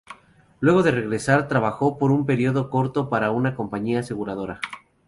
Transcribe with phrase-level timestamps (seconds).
[0.61, 4.59] Luego de egresar trabajó por un periodo corto para una compañía aseguradora.